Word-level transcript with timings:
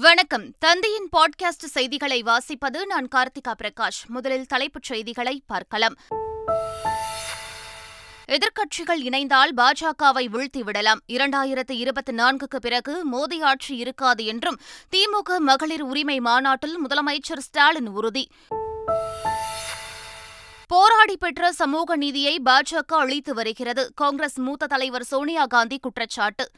வணக்கம். 0.00 0.54
தந்தையின் 0.58 1.08
பாட்காஸ்ட் 1.16 1.64
செய்திகளை 1.64 2.22
வாசிப்பது 2.22 2.84
நான் 2.86 3.08
கார்த்திகா 3.14 3.54
பிரகாஷ். 3.58 4.06
முதலில் 4.06 4.46
தலைப்புச் 4.46 4.82
செய்திகளை 4.82 5.42
பார்க்கலாம். 5.46 5.94
எதிர்க்கட்சிகள் 8.28 9.02
இணைந்தால் 9.02 9.50
பாஜகவை 9.56 10.26
வீழ்த்திவிடலாம். 10.28 10.98
இரண்டாயிரத்து 11.08 11.70
இருபத்தி 11.70 12.12
நான்குக்கு 12.12 12.56
பிறகு 12.60 13.04
மோடி 13.12 13.42
ஆட்சி 13.42 13.76
இருக்காது 13.76 14.24
என்றும் 14.24 14.60
திமுக 14.90 15.38
மகளிர் 15.38 15.82
உரிமை 15.82 16.20
மாநாட்டில் 16.20 16.86
முதலமைச்சர் 16.86 17.38
ஸ்டாலின் 17.38 17.88
உறுதி. 17.88 18.30
போராடி 20.66 21.16
பெற்ற 21.16 21.52
சமூக 21.52 21.96
நீதியை 21.96 22.40
பாஜக 22.44 22.94
அளித்து 22.94 23.34
வருகிறது. 23.34 23.92
காங்கிரஸ் 23.94 24.38
மூத்த 24.38 24.66
தலைவர் 24.66 25.04
சோனியா 25.04 25.44
காந்தி 25.44 25.78
குற்றச்சாட்டு. 25.78 26.50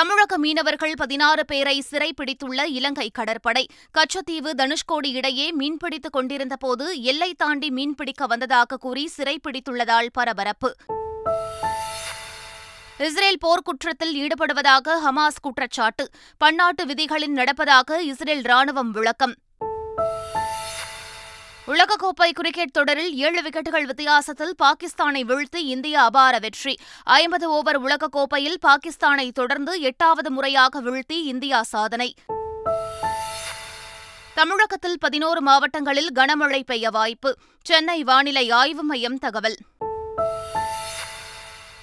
தமிழக 0.00 0.38
மீனவர்கள் 0.38 0.92
பதினாறு 0.96 1.44
பேரை 1.44 1.84
சிறைப்பிடித்துள்ள 1.90 2.64
இலங்கை 2.64 3.10
கடற்படை. 3.10 3.66
கச்சத்தீவு 3.98 4.50
தனுஷ்கோடி 4.54 5.12
இடையே 5.12 5.54
மீன்பிடித்துக் 5.54 6.10
கொண்டிருந்தபோது 6.10 7.02
எல்லை 7.02 7.34
தாண்டி 7.34 7.68
மீன்பிடிக்க 7.68 8.24
வந்ததாக 8.26 8.76
கூறி 8.76 9.10
சிறைப்பிடித்துள்ளதால் 9.16 10.06
பரபரப்பு. 10.12 10.76
இஸ்ரேல் 12.98 13.38
போர்க்குற்றத்தில் 13.46 14.14
ஈடுபடுவதாக 14.14 14.96
ஹமாஸ் 15.04 15.42
குற்றச்சாட்டு. 15.42 16.08
பன்னாட்டு 16.38 16.86
விதிகளில் 16.86 17.34
நடப்பதாக 17.34 17.98
இஸ்ரேல் 17.98 18.42
ராணுவம் 18.42 18.90
விளக்கம். 18.90 19.34
உலகக்கோப்பை 21.70 22.30
கிரிக்கெட் 22.30 22.72
தொடரில் 22.72 23.14
ஏழு 23.14 23.42
விக்கெட்டுகள் 23.42 23.84
வித்தியாசத்தில் 23.84 24.54
பாகிஸ்தானை 24.62 25.24
வீழ்த்தி 25.24 25.56
இந்தியா 25.56 26.04
அபார 26.04 26.38
வெற்றி. 26.38 26.78
ஐம்பது 27.04 27.50
ஓவர் 27.50 27.82
உலகக்கோப்பையில் 27.82 28.56
பாகிஸ்தானை 28.66 29.32
தொடர்ந்து 29.32 29.80
எட்டாவது 29.80 30.30
முறையாக 30.30 30.82
வீழ்த்தி 30.82 31.12
இந்தியா 31.12 31.62
சாதனை. 31.62 32.14
தமிழகத்தில் 34.34 34.98
பதினோரு 34.98 35.40
மாவட்டங்களில் 35.40 36.12
கனமழை 36.14 36.62
பெய்ய 36.66 36.90
வாய்ப்பு. 36.90 37.36
சென்னை 37.62 38.04
வானிலை 38.04 38.50
ஆய்வு 38.50 38.82
மையம் 38.82 39.18
தகவல். 39.18 39.56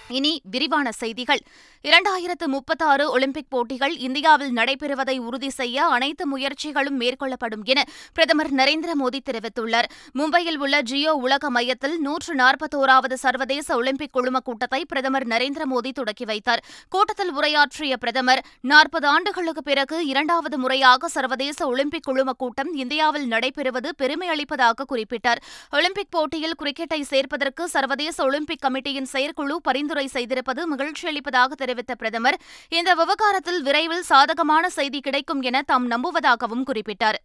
இனி 0.09 0.41
விரிவான 0.51 0.91
செய்திகள். 0.91 1.41
இரண்டாயிரத்து 1.83 2.45
முப்பத்தாறு 2.45 3.11
ஒலிம்பிக் 3.11 3.49
போட்டிகள் 3.49 3.97
இந்தியாவில் 3.97 4.53
நடைபெறுவதை 4.53 5.17
உறுதி 5.17 5.49
செய்ய 5.49 5.85
அனைத்து 5.85 6.37
முயற்சிகளும் 6.37 6.97
மேற்கொள்ளப்படும் 6.99 7.63
என 7.63 7.83
பிரதமர் 8.13 8.53
நரேந்திர 8.53 8.91
மோடி 9.01 9.19
தெரிவித்துள்ளார். 9.29 9.87
மும்பையில் 10.13 10.57
உள்ள 10.57 10.81
ஜியோ 10.81 11.13
உலக 11.13 11.49
மையத்தில் 11.49 11.99
நூற்று 11.99 12.35
நாற்பத்தோராவது 12.35 13.13
சர்வதேச 13.13 13.75
ஒலிம்பிக் 13.75 14.11
குழும 14.11 14.39
கூட்டத்தை 14.39 14.85
பிரதமர் 14.85 15.27
நரேந்திர 15.27 15.61
மோடி 15.71 15.91
தொடக்கி 15.91 16.25
வைத்தார். 16.25 16.63
கூட்டத்தில் 16.89 17.31
உரையாற்றிய 17.31 17.97
பிரதமர் 17.97 18.43
நாற்பது 18.61 19.07
ஆண்டுகளுக்கு 19.07 19.63
பிறகு 19.63 20.07
இரண்டாவது 20.07 20.57
முறையாக 20.57 21.07
சர்வதேச 21.07 21.67
ஒலிம்பிக் 21.67 22.03
குழும 22.03 22.31
கூட்டம் 22.31 22.73
இந்தியாவில் 22.73 23.27
நடைபெறுவது 23.29 23.89
பெருமை 23.97 24.27
அளிப்பதாக 24.27 24.85
குறிப்பிட்டார். 24.95 25.41
ஒலிம்பிக் 25.71 26.11
போட்டியில் 26.11 26.57
கிரிக்கெட்டை 26.63 27.01
சேர்ப்பதற்கு 27.01 27.63
சர்வதேச 27.67 28.23
ஒலிம்பிக் 28.23 28.63
கமிட்டியின் 28.65 29.11
செயற்குழு 29.13 29.61
பரிந்துரை 29.61 29.96
செய்திருப்பது 30.05 30.61
மகிழ்ச்சியளிப்பதாக 30.67 31.55
தெரிவித்த 31.55 31.95
பிரதமர் 31.95 32.39
இந்த 32.69 32.95
விவகாரத்தில் 32.95 33.61
விரைவில் 33.61 34.03
சாதகமான 34.03 34.69
செய்தி 34.69 34.99
கிடைக்கும் 34.99 35.41
என 35.41 35.61
தாம் 35.61 35.87
நம்புவதாகவும் 35.91 36.67
குறிப்பிட்டார். 36.67 37.19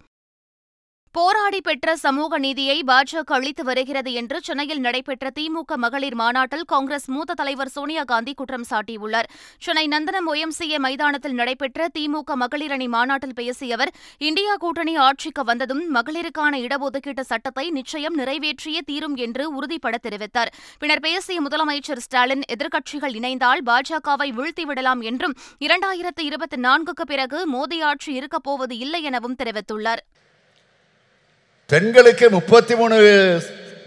போராடி 1.16 1.58
பெற்ற 1.64 1.94
சமூக 2.02 2.38
நீதியை 2.42 2.76
பாஜக 2.90 3.32
அளித்து 3.38 3.62
வருகிறது 3.68 4.10
என்று 4.20 4.36
சென்னையில் 4.46 4.80
நடைபெற்ற 4.84 5.30
திமுக 5.38 5.76
மகளிர் 5.82 6.16
மாநாட்டில் 6.20 6.64
காங்கிரஸ் 6.72 7.08
மூத்த 7.14 7.34
தலைவர் 7.40 7.70
சோனியா 7.74 8.02
காந்தி 8.12 8.32
குற்றம் 8.38 8.64
சாட்டியுள்ளார். 8.70 9.28
சென்னை 9.64 9.84
நந்தனம் 9.94 10.28
ஒய்எம்சிஏ 10.32 10.78
மைதானத்தில் 10.84 11.36
நடைபெற்ற 11.40 11.88
திமுக 11.96 12.36
மகளிர் 12.42 12.74
அணி 12.76 12.88
மாநாட்டில் 12.94 13.36
பேசிய 13.40 13.76
அவர் 13.78 13.92
இந்தியா 14.28 14.54
கூட்டணி 14.64 14.94
ஆட்சிக்கு 15.08 15.44
வந்ததும் 15.50 15.82
மகளிருக்கான 15.96 16.62
இடஒதுக்கீட்டு 16.66 17.24
சட்டத்தை 17.32 17.66
நிச்சயம் 17.78 18.16
நிறைவேற்றியே 18.22 18.82
தீரும் 18.90 19.18
என்று 19.26 19.46
உறுதிபட 19.58 20.00
தெரிவித்தார். 20.08 20.52
பின்னர் 20.78 21.04
பேசிய 21.08 21.38
முதலமைச்சர் 21.48 22.02
ஸ்டாலின் 22.06 22.46
எதிர்க்கட்சிகள் 22.56 23.16
இணைந்தால் 23.20 23.62
பாஜகவை 23.70 24.30
வீழ்த்திவிடலாம் 24.40 25.04
என்றும் 25.12 25.36
இரண்டாயிரத்து 25.66 26.24
இருபத்தி 26.30 26.60
நான்குக்கு 26.68 27.06
பிறகு 27.12 27.40
மோடி 27.54 27.80
ஆட்சி 27.92 28.10
இருக்கப்போவது 28.20 28.76
இல்லை 28.86 29.02
எனவும் 29.10 29.38
தெரிவித்துள்ளார். 29.44 30.04
பெண்களுக்கு 31.72 32.26
முப்பத்தி 32.36 32.74
மூணு 32.80 32.96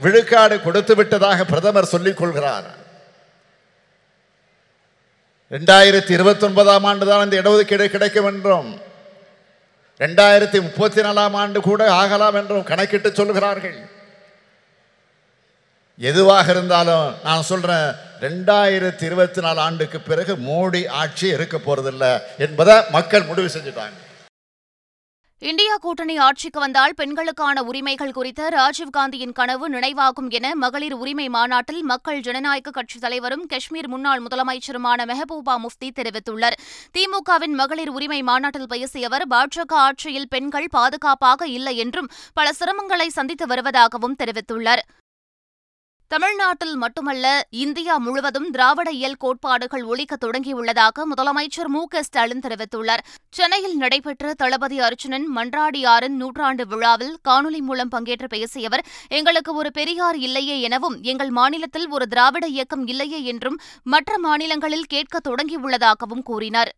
விழுக்காடு 0.04 0.56
கொடுத்து 0.66 0.94
விட்டதாக 1.00 1.40
பிரதமர் 1.52 1.94
சொல்லிக் 1.94 2.20
கொள்கிறார். 2.22 2.68
ரெண்டாயிரத்தி 5.56 6.12
இருபத்தி 6.18 6.46
ஒன்பதாம் 6.48 6.86
ஆண்டு 6.90 7.06
தான் 7.10 7.26
இந்த 7.26 7.38
இடஒதுக்கீடு 7.42 7.86
கிடைக்கும் 7.96 8.30
என்றும் 8.32 8.70
ரெண்டாயிரத்தி 10.04 10.60
முப்பத்தி 10.68 11.02
நாலாம் 11.08 11.36
ஆண்டு 11.42 11.60
கூட 11.68 11.82
ஆகலாம் 12.00 12.38
என்றும் 12.40 12.70
கணக்கிட்டு 12.72 13.10
சொல்கிறார்கள். 13.20 13.78
எதுவாக 16.10 16.48
இருந்தாலும் 16.56 17.06
நான் 17.28 17.48
சொல்றேன் 17.52 17.88
ரெண்டாயிரத்தி 18.26 19.06
இருபத்தி 19.10 19.42
நாலு 19.46 19.60
ஆண்டுக்கு 19.68 20.00
பிறகு 20.10 20.34
மோடி 20.48 20.82
ஆட்சி 21.02 21.28
இருக்க 21.36 21.58
போறதில்லை 21.68 22.12
என்பதை 22.46 22.76
மக்கள் 22.98 23.30
முடிவு 23.30 23.50
செஞ்சுட்டாங்க. 23.56 24.00
இந்தியா 25.46 25.78
கூட்டணி 25.78 26.18
ஆட்சிக்கு 26.18 26.60
வந்தால் 26.60 26.94
பெண்களுக்கான 26.94 27.64
உரிமைகள் 27.64 28.12
குறித்த 28.12 28.48
ராஜீவ்காந்தியின் 28.50 29.34
கனவு 29.34 29.70
நினைவாகும் 29.70 30.30
என 30.30 30.56
மகளிர் 30.56 30.94
உரிமை 30.94 31.30
மாநாட்டில் 31.30 31.84
மக்கள் 31.84 32.20
ஜனநாயக 32.20 32.72
கட்சித் 32.72 33.02
தலைவரும் 33.02 33.46
காஷ்மீர் 33.46 33.88
முன்னாள் 33.88 34.22
முதலமைச்சருமான 34.22 35.06
மெஹபூபா 35.06 35.56
முஃப்தி 35.56 35.90
தெரிவித்துள்ளார். 35.96 36.58
திமுகவின் 36.98 37.54
மகளிர் 37.54 37.90
உரிமை 37.90 38.22
மாநாட்டில் 38.22 38.68
பேசிய 38.68 39.08
அவர் 39.08 39.28
பாஜக 39.28 39.74
ஆட்சியில் 39.74 40.28
பெண்கள் 40.28 40.68
பாதுகாப்பாக 40.72 41.48
இல்லை 41.48 41.78
என்றும் 41.78 42.12
பல 42.34 42.52
சிரமங்களை 42.60 43.08
சந்தித்து 43.08 43.46
வருவதாகவும் 43.46 44.20
தெரிவித்துள்ளார். 44.24 44.84
தமிழ்நாட்டில் 46.08 46.76
மட்டுமல்ல 46.76 47.48
இந்தியா 47.50 47.98
முழுவதும் 47.98 48.50
திராவிட 48.50 48.92
இயல் 48.92 49.18
கோட்பாடுகள் 49.18 49.84
ஒழிக்க 49.84 50.18
தொடங்கியுள்ளதாக 50.26 51.06
முதலமைச்சர் 51.10 51.68
மு 51.68 51.88
க 51.88 52.04
ஸ்டாலின் 52.04 52.40
தெரிவித்துள்ளார். 52.40 53.04
சென்னையில் 53.30 53.76
நடைபெற்ற 53.76 54.34
தளபதி 54.34 54.80
அர்ஜுனன் 54.80 55.28
மன்றாடியாரின் 55.36 56.18
நூற்றாண்டு 56.18 56.68
விழாவில் 56.68 57.18
காணொலி 57.28 57.62
மூலம் 57.62 57.92
பங்கேற்று 57.92 58.30
பேசிய 58.30 58.68
அவர் 58.68 58.86
எங்களுக்கு 59.10 59.54
ஒரு 59.54 59.72
பெரியார் 59.72 60.18
இல்லையே 60.18 60.62
எனவும் 60.62 61.02
எங்கள் 61.02 61.30
மாநிலத்தில் 61.30 61.90
ஒரு 61.90 62.08
திராவிட 62.08 62.48
இயக்கம் 62.48 62.88
இல்லையே 62.88 63.24
என்றும் 63.24 63.60
மற்ற 63.84 64.20
மாநிலங்களில் 64.20 64.86
கேட்க 64.86 65.20
தொடங்கியுள்ளதாகவும் 65.30 66.24
கூறினார். 66.24 66.74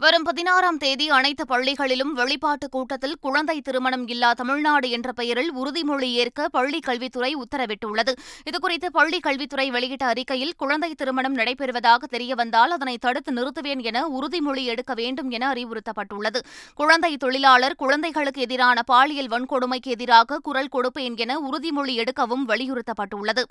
வரும் 0.00 0.22
பதினாறாம் 0.22 0.76
தேதி 0.76 1.10
அனைத்து 1.10 1.44
பள்ளிகளிலும் 1.44 2.12
வெளிப்பாட்டு 2.12 2.68
கூட்டத்தில் 2.68 3.16
குழந்தை 3.20 3.60
திருமணம் 3.60 4.06
இல்லா 4.06 4.32
தமிழ்நாடு 4.32 4.90
என்ற 4.90 5.12
பெயரில் 5.12 5.50
உறுதிமொழி 5.56 6.10
ஏற்க 6.12 6.48
பள்ளிக் 6.48 6.82
கல்வித்துறை 6.82 7.36
உத்தரவிட்டுள்ளது. 7.36 8.12
இதுகுறித்து 8.50 8.86
பள்ளிக் 8.92 9.22
கல்வித்துறை 9.22 9.70
வெளியிட்ட 9.70 10.06
அறிக்கையில் 10.06 10.54
குழந்தை 10.56 10.94
திருமணம் 10.94 11.36
நடைபெறுவதாக 11.36 12.06
தெரியவந்தால் 12.10 12.74
அதனை 12.76 12.98
தடுத்து 12.98 13.32
நிறுத்துவேன் 13.32 13.82
என 13.82 14.06
உறுதிமொழி 14.08 14.64
எடுக்க 14.64 14.94
வேண்டும் 14.94 15.30
என 15.30 15.52
அறிவுறுத்தப்பட்டுள்ளது. 15.52 16.42
குழந்தை 16.74 17.16
தொழிலாளர் 17.16 17.74
குழந்தைகளுக்கு 17.74 18.40
எதிரான 18.40 18.82
பாலியல் 18.82 19.28
வன்கொடுமைக்கு 19.28 19.96
எதிராக 19.96 20.38
குரல் 20.38 20.74
கொடுப்பேன் 20.76 21.16
என 21.16 21.38
உறுதிமொழி 21.38 21.96
எடுக்கவும் 21.96 22.46
வலியுறுத்தப்பட்டுள்ளது. 22.48 23.44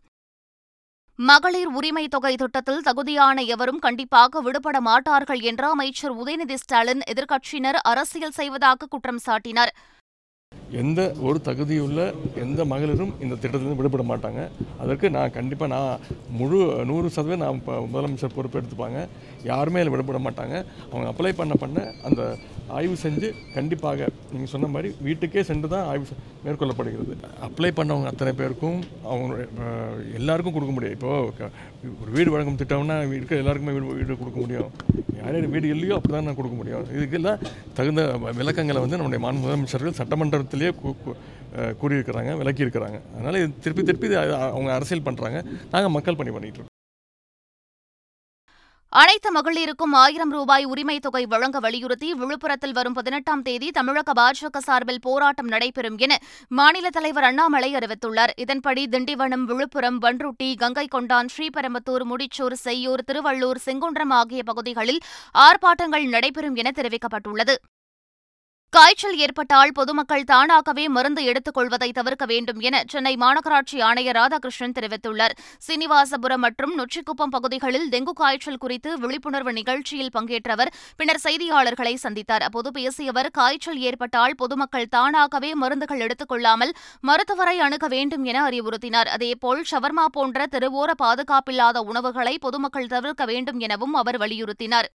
மகளிர் 1.19 1.69
உரிமை 1.69 2.03
தொகை 2.07 2.31
திட்டத்தில் 2.35 2.83
தகுதியான 2.83 3.43
எவரும் 3.43 3.79
கண்டிப்பாக 3.79 4.41
விடுபட 4.41 4.77
மாட்டார்கள் 4.79 5.39
என்று 5.39 5.65
அமைச்சர் 5.67 6.13
உதயநிதி 6.13 6.53
ஸ்டாலின் 6.53 7.01
எதிர்க்கட்சியினர் 7.11 7.79
அரசியல் 7.83 8.35
செய்வதாக 8.39 8.85
குற்றம் 8.85 9.21
சாட்டினார். 9.25 9.71
எந்த 10.81 11.01
ஒரு 11.27 11.37
தகுதியுள்ள 11.47 12.01
எந்த 12.43 12.61
மகளிரும் 12.71 13.13
இந்த 13.23 13.35
திட்டத்திலிருந்து 13.41 13.79
விடுபட 13.79 14.03
மாட்டாங்க. 14.11 14.41
அதற்கு 14.83 15.07
நான் 15.15 15.35
கண்டிப்பாக 15.37 15.71
நான் 15.75 15.99
முழு 16.39 16.59
நூறு 16.89 17.07
சதவீதம் 17.15 17.43
நான் 17.43 17.59
இப்போ 17.59 17.75
முதலமைச்சர் 17.93 18.35
பொறுப்பு 18.37 18.59
எடுத்துப்பாங்க. 18.59 19.01
யாருமே 19.51 19.81
அதில் 19.81 19.93
விடுபட 19.93 20.19
மாட்டாங்க. 20.27 20.55
அவங்க 20.91 21.07
அப்ளை 21.11 21.33
பண்ண 21.39 21.55
பண்ண 21.63 21.85
அந்த 22.09 22.21
ஆய்வு 22.77 22.95
செஞ்சு 23.05 23.27
கண்டிப்பாக 23.55 24.07
நீங்கள் 24.31 24.53
சொன்ன 24.53 24.69
மாதிரி 24.75 24.89
வீட்டுக்கே 25.07 25.43
சென்று 25.49 25.67
தான் 25.75 25.87
ஆய்வு 25.91 26.17
மேற்கொள்ளப்படுகிறது. 26.45 27.15
அப்ளை 27.47 27.71
பண்ணவங்க 27.79 28.11
அத்தனை 28.13 28.33
பேருக்கும் 28.41 28.79
அவங்களுடைய 29.11 29.47
எல்லாருக்கும் 30.19 30.55
கொடுக்க 30.57 30.73
முடியும். 30.77 30.95
இப்போது 30.97 31.49
ஒரு 32.01 32.11
வீடு 32.17 32.33
வழங்கும் 32.35 32.61
திட்டம்னா 32.61 32.97
இருக்கிற 33.19 33.41
எல்லாருக்குமே 33.43 33.75
வீடு 33.77 33.99
வீடு 34.01 34.21
கொடுக்க 34.23 34.39
முடியும். 34.45 34.71
யார் 35.27 35.47
வீடு 35.55 35.67
இல்லையோ 35.67 35.95
அப்படி 35.99 36.13
தான் 36.15 36.23
நான் 36.23 36.39
கொடுக்க 36.39 36.57
முடியும். 36.57 36.85
இதுக்கெல்லாம் 36.97 37.39
தகுந்த 37.73 38.01
விளக்கங்களை 38.39 38.81
வந்து 38.85 38.99
நம்முடைய 38.99 39.23
மாநில 39.25 39.43
முதலமைச்சர்கள் 39.45 39.99
சட்டமன்றத்திலேயே 40.01 40.71
கூ- 40.83 41.17
கூறியிருக்கிறாங்க 41.81 42.31
விளக்கியிருக்கிறாங்க. 42.41 42.97
அதனால் 43.15 43.39
இது 43.41 43.51
திருப்பி 43.59 43.83
திருப்பி 43.83 44.15
அவங்க 44.15 44.73
அரசியல் 44.73 45.03
பண்ணுறாங்க 45.03 45.37
நாங்கள் 45.71 45.95
மக்கள் 45.97 46.19
பணி 46.21 46.29
பண்ணிகிட்டு 46.29 46.59
இருக்கோம். 46.59 46.75
அனைத்து 48.89 49.31
மகளிருக்கும் 49.31 49.91
ஆயிரம் 49.91 50.31
ரூபாய் 50.31 50.65
உரிமைத் 50.65 51.01
தொகை 51.01 51.25
வழங்க 51.25 51.59
வலியுறுத்தி 51.59 52.13
விழுப்புரத்தில் 52.13 52.71
வரும் 52.71 52.93
பதினெட்டாம் 52.93 53.41
தேதி 53.41 53.71
தமிழக 53.71 54.11
பாஜக 54.13 54.57
சார்பில் 54.57 55.01
போராட்டம் 55.01 55.47
நடைபெறும் 55.47 55.97
என 55.97 56.17
மாநில 56.47 56.89
தலைவர் 56.89 57.23
அண்ணாமலை 57.23 57.73
அறிவித்துள்ளார். 57.73 58.29
இதன்படி 58.35 58.87
திண்டிவனம் 58.91 59.43
விழுப்புரம் 59.43 60.01
பன்ருட்டி 60.01 60.55
கங்கை 60.57 60.87
கொண்டான் 60.87 61.27
ஸ்ரீபெரும்புத்தூர் 61.37 62.05
முடிச்சூர் 62.09 62.55
செய்யூர் 62.65 63.03
திருவள்ளூர் 63.11 63.55
செங்குன்றம் 63.65 64.09
ஆகிய 64.09 64.43
பகுதிகளில் 64.43 64.99
ஆர்ப்பாட்டங்கள் 65.37 66.07
நடைபெறும் 66.07 66.55
என 66.55 66.71
தெரிவிக்கப்பட்டுள்ளது. 66.75 67.55
காய்ச்சல் 68.75 69.17
ஏற்பட்டால் 69.17 69.71
பொதுமக்கள் 69.71 70.23
தானாகவே 70.23 70.87
மருந்து 70.87 71.23
எடுத்துக் 71.23 71.53
கொள்வதை 71.53 71.87
தவிர்க்க 71.91 72.25
வேண்டும் 72.25 72.59
என 72.59 72.81
சென்னை 72.87 73.13
மாநகராட்சி 73.15 73.77
ஆணையர் 73.81 74.15
ராதாகிருஷ்ணன் 74.15 74.75
தெரிவித்துள்ளார். 74.77 75.33
சீனிவாசபுரம் 75.67 76.43
மற்றும் 76.45 76.73
நொச்சிக்குப்பம் 76.79 77.33
பகுதிகளில் 77.35 77.87
டெங்கு 77.89 78.13
காய்ச்சல் 78.13 78.57
குறித்து 78.57 78.97
விழிப்புணர்வு 78.97 79.53
நிகழ்ச்சியில் 79.53 80.11
பங்கேற்றவர் 80.13 80.73
பின்னர் 80.97 81.21
செய்தியாளர்களை 81.23 81.95
சந்தித்தார். 82.03 82.45
அப்போது 82.49 82.71
பேசியவர் 82.71 83.31
காய்ச்சல் 83.31 83.79
ஏற்பட்டால் 83.79 84.35
பொதுமக்கள் 84.35 84.91
தானாகவே 84.97 85.53
மருந்துகள் 85.53 85.99
எடுத்துக் 85.99 86.27
கொள்ளாமல் 86.27 86.75
மருத்துவரை 87.01 87.59
அணுக 87.59 87.87
வேண்டும் 87.87 88.23
என 88.23 88.49
அறிவுறுத்தினார். 88.49 89.11
அதேபோல் 89.17 89.63
ஷவர்மா 89.71 90.07
போன்ற 90.11 90.45
தெருவோர 90.51 90.91
பாதுகாப்பில்லாத 91.05 91.77
உணவுகளை 91.77 92.37
பொதுமக்கள் 92.37 92.93
தவிர்க்க 92.95 93.25
வேண்டும் 93.25 93.59
எனவும் 93.59 93.93
அவர் 93.93 94.17
வலியுறுத்தினார். 94.17 94.89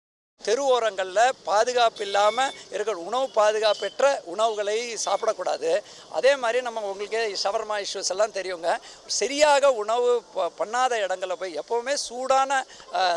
தெருவோரங்களில் 0.48 1.32
பாதுகாப்பு 1.44 2.02
இல்லாமல் 2.04 2.52
இருக்கிற 2.70 2.98
உணவு 2.98 3.30
பாதுகாப்பற்ற 3.34 4.20
உணவுகளை 4.24 4.98
சாப்பிடக்கூடாது. 5.04 5.82
அதே 6.10 6.36
மாதிரி 6.36 6.62
நம்ம 6.62 6.80
உங்களுக்கு 6.80 7.38
ஷவர்மா 7.42 7.84
இஷ்யூஸ் 7.84 8.08
எல்லாம் 8.08 8.32
தெரியுங்க. 8.32 8.76
சரியாக 9.06 9.72
உணவு 9.72 10.22
ப- 10.34 10.52
பண்ணாத 10.58 10.92
இடங்களில் 10.92 11.38
போய் 11.38 11.58
எப்போவுமே 11.58 11.94
சூடான 11.94 12.66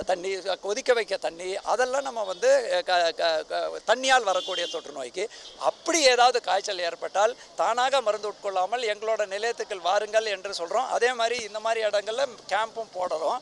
தண்ணி 0.06 0.32
கொதிக்க 0.62 0.94
வைக்க 0.94 1.18
தண்ணி 1.18 1.56
அதெல்லாம் 1.56 2.02
நம்ம 2.02 2.24
வந்து 2.24 2.84
க 2.86 3.12
க- 3.12 3.42
க- 3.42 3.72
தண்ணியால் 3.88 4.24
வரக்கூடிய 4.24 4.68
தொற்று 4.68 4.92
நோய்க்கு. 4.92 5.30
அப்படி 5.60 6.02
ஏதாவது 6.02 6.42
காய்ச்சல் 6.42 6.80
ஏற்பட்டால் 6.80 7.38
தானாக 7.56 8.02
மருந்து 8.02 8.30
உட்கொள்ளாமல் 8.30 8.90
எங்களோட 8.94 9.26
நிலையத்துக்கு 9.26 9.82
வாருங்கள் 9.82 10.26
என்று 10.26 10.54
சொல்கிறோம் 10.54 10.92
அதே 10.92 11.14
மாதிரி 11.14 11.44
இந்த 11.44 11.60
மாதிரி 11.60 11.88
இடங்களில் 11.88 12.38
கேம்பும் 12.50 12.94
போடுறோம். 12.96 13.42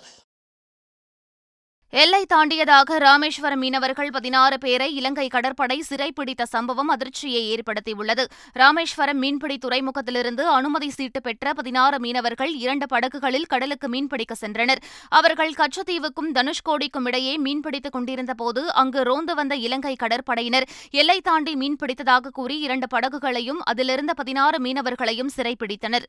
எல்லை 1.92 2.26
தாண்டியதாக 2.26 2.98
ராமேஸ்வரம் 2.98 3.60
மீனவர்கள் 3.60 4.10
பதினாறு 4.10 4.58
பேரை 4.58 4.96
இலங்கை 4.96 5.28
கடற்படை 5.28 5.84
சிறைப்பிடித்த 5.90 6.44
சம்பவம் 6.44 6.88
அதிர்ச்சியை 6.88 7.56
ஏற்படுத்தியுள்ளது. 7.56 8.26
ராமேஸ்வரம் 8.54 9.18
மீன்பிடி 9.18 9.58
துறைமுகத்திலிருந்து 9.58 10.42
அனுமதி 10.42 10.90
சீட்டு 10.90 11.22
பெற்ற 11.22 11.54
பதினாறு 11.54 12.00
மீனவர்கள் 12.00 12.54
இரண்டு 12.54 12.86
படகுகளில் 12.86 13.46
கடலுக்கு 13.46 13.90
மீன்பிடிக்க 13.90 14.36
சென்றனர். 14.42 14.78
அவர்கள் 15.10 15.52
கச்சத்தீவுக்கும் 15.52 16.32
தனுஷ்கோடிக்கும் 16.34 17.06
இடையே 17.06 17.38
மீன்பிடித்துக் 17.38 17.92
கொண்டிருந்தபோது 17.92 18.74
அங்கு 18.74 19.04
ரோந்து 19.04 19.36
வந்த 19.36 19.56
இலங்கை 19.56 19.96
கடற்படையினர் 20.04 20.68
எல்லை 20.92 21.22
தாண்டி 21.22 21.56
மீன்பிடித்ததாக 21.56 22.30
கூறி 22.32 22.60
இரண்டு 22.60 22.88
படகுகளையும் 22.88 23.62
அதிலிருந்த 23.64 24.14
பதினாறு 24.14 24.60
மீனவர்களையும் 24.62 25.36
சிறைப்பிடித்தனர். 25.36 26.04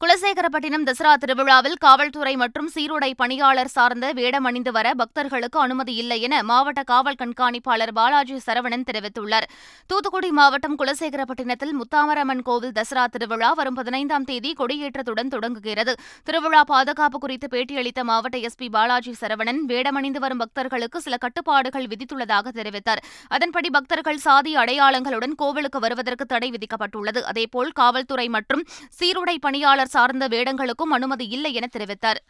குலசேகரப்பட்டினம் 0.00 0.82
தசரா 0.86 1.12
திருவிழாவில் 1.20 1.76
காவல்துறை 1.84 2.32
மற்றும் 2.40 2.66
சீருடை 2.72 3.08
பணியாளர் 3.20 3.70
சார்ந்த 3.74 4.06
வேடம் 4.18 4.46
அணிந்து 4.48 4.72
வர 4.72 4.88
பக்தர்களுக்கு 5.00 5.58
அனுமதி 5.60 5.94
இல்லை 5.94 6.18
என 6.26 6.42
மாவட்ட 6.42 6.80
காவல் 6.90 7.16
கண்காணிப்பாளர் 7.22 7.92
பாலாஜி 7.98 8.36
சரவணன் 8.46 8.84
தெரிவித்துள்ளார். 8.88 9.46
தூத்துக்குடி 9.86 10.30
மாவட்டம் 10.30 10.76
குலசேகரப்பட்டினத்தில் 10.78 11.72
முத்தாமரம்மன் 11.78 12.42
கோவில் 12.48 12.74
தசரா 12.78 13.04
திருவிழா 13.14 13.50
வரும் 13.52 13.74
பதினைந்தாம் 13.74 14.26
தேதி 14.30 14.52
கொடியேற்றத்துடன் 14.60 15.32
தொடங்குகிறது. 15.34 15.94
திருவிழா 16.24 16.62
பாதுகாப்பு 16.72 17.20
குறித்து 17.24 17.48
பேட்டியளித்த 17.54 18.04
மாவட்ட 18.10 18.38
எஸ்பி 18.50 18.68
பாலாஜி 18.76 19.14
சரவணன் 19.22 19.62
வேடமணிந்து 19.72 20.22
வரும் 20.26 20.42
பக்தர்களுக்கு 20.44 21.00
சில 21.06 21.16
கட்டுப்பாடுகள் 21.16 21.88
விதித்துள்ளதாக 21.94 22.54
தெரிவித்தார். 22.60 23.02
அதன்படி 23.28 23.70
பக்தர்கள் 23.70 24.22
சாதி 24.28 24.54
அடையாளங்களுடன் 24.64 25.36
கோவிலுக்கு 25.44 25.80
வருவதற்கு 25.86 26.26
தடை 26.26 26.52
விதிக்கப்பட்டுள்ளது. 26.58 27.22
அதேபோல் 27.32 27.74
காவல்துறை 27.82 28.28
மற்றும் 28.38 28.64
சீருடை 29.00 29.38
பணியாளர் 29.48 29.84
சார்ந்த 29.94 30.24
வேடங்களுக்கும் 30.34 30.94
அனுமதி 30.96 31.26
இல்லை 31.36 31.52
என 31.58 31.68
தெரிவித்தார். 31.76 32.20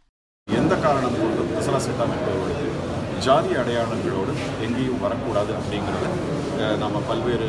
எந்த 0.49 0.75
காரணம் 0.85 1.17
கொண்டும் 1.21 1.53
தசரா 1.57 1.81
ஜாதி 3.27 3.53
அடையாளங்களோடு 3.61 4.33
எங்கேயும் 4.65 5.03
வரக்கூடாது 5.05 5.53
அப்படிங்கிறத 5.59 6.07
நம்ம 6.83 6.97
பல்வேறு 7.11 7.49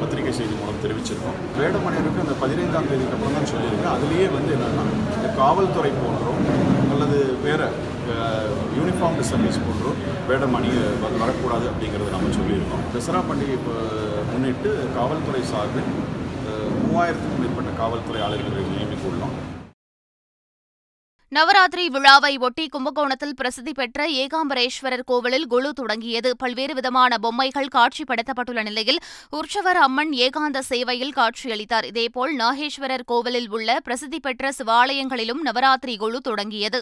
பத்திரிகை 0.00 0.32
செய்தி 0.38 0.54
மூலம் 0.58 0.80
தெரிவிச்சிருக்கோம். 0.82 1.38
வேடமணியருக்கு 1.58 2.24
அந்த 2.24 2.34
பதினைந்தாம் 2.42 2.88
தேதிக்கு 2.90 3.14
அப்புறம் 3.16 3.36
தான் 3.36 3.50
சொல்லியிருக்கேன். 3.52 3.94
அதுலேயே 3.96 4.26
வந்து 4.36 4.50
என்னென்னா 4.56 4.84
இந்த 5.18 5.28
காவல்துறை 5.40 5.92
போன்றோம் 6.02 6.42
அல்லது 6.94 7.18
வேற 7.46 7.70
யூனிஃபார்ம் 8.78 9.18
சர்வீஸ் 9.30 9.64
போன்றோம் 9.64 9.98
வேடம் 10.28 10.56
அணிய 10.58 10.76
வரக்கூடாது 11.22 11.66
அப்படிங்கிறத 11.70 12.12
நம்ம 12.16 12.30
சொல்லியிருக்கோம். 12.38 12.84
தசரா 12.94 13.20
பண்டிகை 13.30 13.58
முன்னிட்டு 14.32 14.72
காவல்துறை 14.98 15.42
சார்பில் 15.52 15.90
மூவாயிரத்து 16.84 17.28
காவல்துறை 17.78 18.20
ஆளுநர்களை 18.20 18.64
நியமிக்க 18.74 19.06
உள்ளோம் 19.10 19.36
நவராத்திரி 21.32 21.88
விழாவை 21.88 22.36
ஒட்டி 22.38 22.68
கும்பகோணத்தில் 22.68 23.34
பிரசித்தி 23.34 23.72
பெற்ற 23.72 24.06
ஏகாம்பரேஸ்வரர் 24.08 25.04
கோவிலில் 25.04 25.46
குழு 25.46 25.72
தொடங்கியது. 25.72 26.36
பல்வேறு 26.36 26.74
விதமான 26.74 27.18
பொம்மைகள் 27.18 27.72
காட்சிப்படுத்தப்பட்டுள்ள 27.74 28.62
நிலையில் 28.62 29.00
உற்சவர் 29.30 29.76
அம்மன் 29.76 30.12
ஏகாந்த 30.12 30.58
சேவையில் 30.58 31.16
காட்சியளித்தார். 31.16 31.84
இதேபோல் 31.84 32.36
நாகேஸ்வரர் 32.36 33.04
கோவிலில் 33.06 33.50
உள்ள 33.50 33.80
பிரசித்தி 33.80 34.20
பெற்ற 34.20 34.52
சிவாலயங்களிலும் 34.58 35.42
நவராத்திரி 35.42 35.96
குழு 35.96 36.20
தொடங்கியது. 36.20 36.80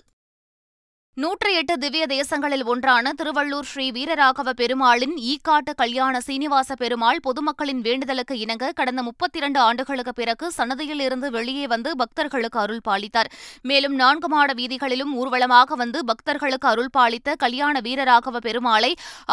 நூற்றி 1.23 1.51
எட்டு 1.59 1.75
திவ்ய 1.83 2.07
தேசங்களில் 2.07 2.65
ஒன்றான 2.73 3.13
திருவள்ளூர் 3.19 3.69
ஸ்ரீ 3.69 3.85
வீரராகவ 3.97 4.51
பெருமாளின் 4.59 5.15
ஈக்காட்டு 5.31 5.73
கல்யாண 5.79 6.19
சீனிவாச 6.27 6.75
பெருமாள் 6.83 7.21
பொதுமக்களின் 7.27 7.81
வேண்டுதலுக்கு 7.87 8.35
இணங்க 8.39 8.67
கடந்த 8.81 9.03
முப்பத்தி 9.07 9.41
இரண்டு 9.41 9.59
ஆண்டுகளுக்கு 9.59 10.13
பிறகு 10.13 10.47
சன்னதியில் 10.57 11.01
இருந்து 11.01 11.29
வெளியே 11.31 11.65
வந்து 11.67 11.93
பக்தர்களுக்கு 11.97 12.59
அருள் 12.65 12.83
பாலித்தார். 12.89 13.31
மேலும் 13.71 13.95
நான்கு 13.95 14.29
மாட 14.29 14.53
வீதிகளிலும் 14.61 15.15
ஊர்வலமாக 15.21 15.79
வந்து 15.83 16.03
பக்தர்களுக்கு 16.05 16.69
அருள் 16.73 16.93
பாலித்த 16.99 17.37
கல்யாண 17.45 17.81
வீரராகவ 17.87 18.43
பெருமாளை 18.49 18.93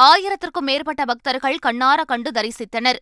ஆயிரத்திற்கும் 0.09 0.69
மேற்பட்ட 0.71 1.05
பக்தர்கள் 1.11 1.63
கண்ணார 1.67 1.99
கண்டு 2.13 2.31
தரிசித்தனர். 2.39 3.01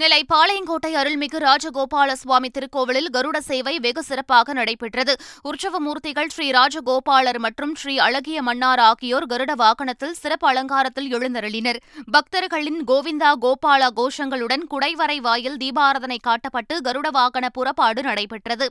நெல்லை 0.00 0.20
பாளையங்கோட்டை 0.32 0.90
அருள்மிகு 1.00 1.38
ராஜகோபால 1.38 2.12
சுவாமி 2.12 2.48
திருக்கோவிலில் 2.48 3.10
கருட 3.12 3.38
சேவை 3.38 3.78
வெகு 3.78 4.02
சிறப்பாக 4.02 4.52
நடைபெற்றது. 4.52 5.14
உற்சவமூர்த்திகள் 5.48 6.30
ஸ்ரீ 6.34 6.50
ராஜகோபாலர் 6.50 7.38
மற்றும் 7.38 7.74
ஸ்ரீ 7.74 7.98
அழகிய 7.98 8.42
மன்னார் 8.42 8.78
ஆகியோர் 8.78 9.26
கருட 9.26 9.54
வாகனத்தில் 9.54 10.12
சிறப்பு 10.12 10.48
அலங்காரத்தில் 10.48 11.10
எழுந்தருளினர். 11.14 11.80
பக்தர்களின் 12.10 12.80
கோவிந்தா 12.84 13.32
கோபாலா 13.46 13.90
கோஷங்களுடன் 13.96 14.64
குடைவரை 14.70 15.18
வாயில் 15.20 15.56
தீபாராதனை 15.56 16.18
காட்டப்பட்டு 16.28 16.76
கருட 16.84 17.10
வாகன 17.10 17.48
புறப்பாடு 17.48 18.02
நடைபெற்றது. 18.02 18.68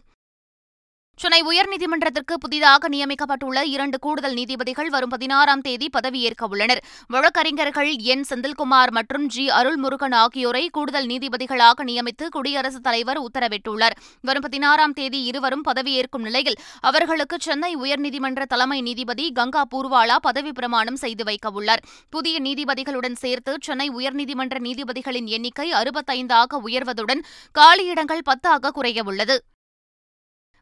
சென்னை 1.22 1.44
உயர்நீதிமன்றத்திற்கு 1.44 2.34
புதிதாக 2.40 2.90
நியமிக்கப்பட்டுள்ள 2.90 3.64
இரண்டு 3.66 4.00
கூடுதல் 4.00 4.34
நீதிபதிகள் 4.34 4.90
வரும் 4.90 5.10
பதினாறாம் 5.10 5.62
தேதி 5.62 5.90
பதவியேற்க 5.90 6.48
உள்ளனர். 6.48 6.84
வழக்கறிஞர்கள் 7.08 7.96
என். 7.98 8.24
செந்தில்குமார் 8.30 8.92
மற்றும் 8.92 9.28
ஜி. 9.28 9.48
அருள்முருகன் 9.48 10.14
ஆகியோரை 10.14 10.70
கூடுதல் 10.70 11.06
நீதிபதிகளாக 11.06 11.84
நியமித்து 11.84 12.28
குடியரசுத் 12.30 12.84
தலைவர் 12.84 13.22
உத்தரவிட்டுள்ளார். 13.22 13.98
வரும் 14.22 14.42
பதினாறாம் 14.42 14.94
தேதி 14.94 15.24
இருவரும் 15.24 15.64
பதவியேற்கும் 15.66 16.22
நிலையில் 16.22 16.56
அவர்களுக்கு 16.80 17.38
சென்னை 17.42 17.76
உயர்நீதிமன்ற 17.76 18.46
தலைமை 18.46 18.82
நீதிபதி 18.82 19.32
கங்கா 19.32 19.66
பூர்வாலா 19.76 20.16
பதவி 20.22 20.52
பிரமாணம் 20.52 20.96
செய்து 20.96 21.24
வைக்க 21.24 21.50
உள்ளார். 21.50 21.86
புதிய 22.10 22.42
நீதிபதிகளுடன் 22.42 23.16
சேர்த்து 23.16 23.58
சென்னை 23.62 23.90
உயர்நீதிமன்ற 23.90 24.60
நீதிபதிகளின் 24.60 25.26
எண்ணிக்கை 25.26 25.72
அறுபத்தைந்தாக 25.72 26.60
உயர்வதுடன் 26.66 27.24
காலியிடங்கள் 27.60 28.28
பத்தாக 28.32 28.72
குறையவுள்ளது. 28.76 29.38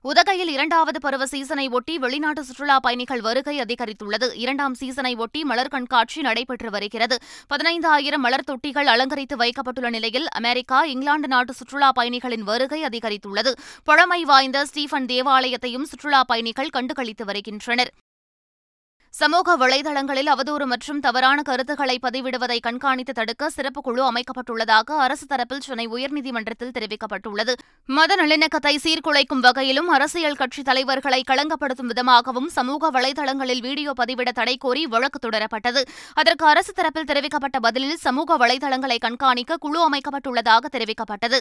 உதகையில் 0.02 0.48
இரண்டாவது 0.48 1.00
பருவ 1.00 1.26
சீசனை 1.26 1.68
ஒட்டி 1.68 1.98
வெளிநாட்டு 1.98 2.44
சுற்றுலா 2.44 2.80
பயணிகள் 2.80 3.22
வருகை 3.22 3.60
அதிகரித்துள்ளது. 3.60 4.32
இரண்டாம் 4.36 4.74
சீசனை 4.74 5.16
ஒட்டி 5.16 5.44
மலர் 5.44 5.68
கண்காட்சி 5.68 6.22
நடைபெற்று 6.22 6.70
வருகிறது. 6.70 7.18
பதினைந்தாயிரம் 7.54 8.24
மலர் 8.26 8.44
தொட்டிகள் 8.52 8.86
அலங்கரித்து 8.86 9.36
வைக்கப்பட்டுள்ள 9.36 9.90
நிலையில் 9.90 10.30
அமெரிக்கா 10.30 10.84
இங்கிலாந்து 10.84 11.28
நாட்டு 11.28 11.54
சுற்றுலா 11.54 11.92
பயணிகளின் 11.92 12.44
வருகை 12.44 12.84
அதிகரித்துள்ளது. 12.84 13.54
பழமை 13.84 14.24
வாய்ந்த 14.24 14.66
ஸ்டீஃபன் 14.66 15.06
தேவாலயத்தையும் 15.06 15.84
சுற்றுலா 15.84 16.24
பயணிகள் 16.24 16.74
கண்டுகளித்து 16.74 17.24
வருகின்றனர். 17.26 17.94
சமூக 19.12 19.58
வலைதளங்களில் 19.58 20.30
அவதூறு 20.34 20.66
மற்றும் 20.66 21.00
தவறான 21.00 21.42
கருத்துக்களை 21.42 22.00
பதிவிடுவதை 22.02 22.60
கண்காணித்து 22.60 23.14
தடுக்க 23.14 23.50
சிறப்பு 23.50 23.82
குழு 23.82 24.02
அமைக்கப்பட்டுள்ளதாக 24.12 24.98
அரசு 25.06 25.26
தரப்பில் 25.26 25.60
சென்னை 25.60 25.88
உயர்நீதிமன்றத்தில் 25.88 26.74
தெரிவிக்கப்பட்டுள்ளது. 26.78 27.54
மத 27.86 28.16
நல்லிணக்கத்தை 28.16 28.76
சீர்குலைக்கும் 28.84 29.40
வகையிலும் 29.40 29.88
அரசியல் 29.88 30.36
கட்சி 30.36 30.62
தலைவர்களை 30.62 31.24
களங்கப்படுத்தும் 31.32 31.92
விதமாகவும் 31.92 32.50
சமூக 32.50 32.92
வலைதளங்களில் 32.92 33.62
வீடியோ 33.62 33.94
பதிவிட 34.02 34.32
தடை 34.32 34.58
கோரி 34.58 34.86
வழக்கு 34.86 35.30
தொடரப்பட்டது. 35.30 35.84
அதற்கு 36.14 36.46
அரசு 36.46 36.74
தரப்பில் 36.74 37.10
தெரிவிக்கப்பட்ட 37.12 37.60
பதிலில் 37.60 37.98
சமூக 37.98 38.38
வலைதளங்களை 38.38 38.98
கண்காணிக்க 39.00 39.58
குழு 39.58 39.90
அமைக்கப்பட்டுள்ளதாக 39.90 40.66
தெரிவிக்கப்பட்டது. 40.72 41.40